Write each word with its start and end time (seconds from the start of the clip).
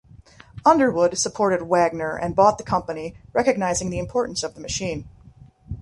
Underwood 0.65 1.15
supported 1.19 1.61
Wagner 1.67 2.17
and 2.17 2.35
bought 2.35 2.57
the 2.57 2.63
company, 2.63 3.19
recognising 3.33 3.91
the 3.91 3.99
importance 3.99 4.41
of 4.41 4.55
the 4.55 4.59
machine. 4.59 5.07